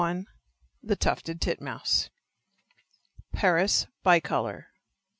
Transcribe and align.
143 0.01 0.31
THE 0.87 0.95
TUFTED 0.95 1.41
TITMOUSE. 1.41 2.09
(_Parus 3.35 3.85
bicolor. 4.03 4.65